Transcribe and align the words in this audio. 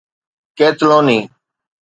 قيطلوني 0.57 1.19